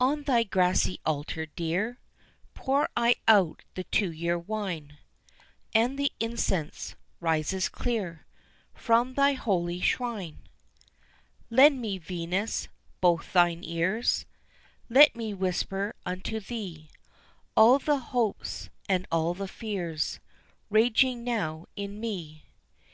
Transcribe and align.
On 0.00 0.22
thy 0.22 0.42
grassy 0.42 0.98
altar, 1.04 1.44
dear, 1.44 1.98
Pour 2.54 2.88
I 2.96 3.16
out 3.28 3.62
the 3.74 3.84
two 3.84 4.10
year 4.10 4.38
wine, 4.38 4.96
And 5.74 5.98
the 5.98 6.12
incense 6.18 6.96
rises 7.20 7.68
clear 7.68 8.24
From 8.72 9.12
thy 9.12 9.34
holy 9.34 9.82
shrine. 9.82 10.38
Lend 11.50 11.78
me 11.78 11.98
Venus, 11.98 12.68
both 13.02 13.34
thine 13.34 13.62
ears; 13.64 14.24
Let 14.88 15.14
me 15.14 15.34
whisper 15.34 15.94
unto 16.06 16.40
thee 16.40 16.88
All 17.54 17.78
the 17.78 17.98
hopes 17.98 18.70
and 18.88 19.06
all 19.12 19.34
the 19.34 19.46
fears 19.46 20.20
Raging 20.70 21.22
now 21.22 21.66
in 21.76 22.00
me. 22.00 22.46